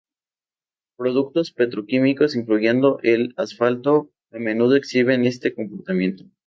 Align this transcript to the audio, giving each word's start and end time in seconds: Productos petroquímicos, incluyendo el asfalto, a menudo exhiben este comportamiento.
Productos 0.97 1.51
petroquímicos, 1.51 2.35
incluyendo 2.35 2.97
el 3.03 3.35
asfalto, 3.37 4.09
a 4.31 4.39
menudo 4.39 4.75
exhiben 4.75 5.25
este 5.25 5.53
comportamiento. 5.53 6.23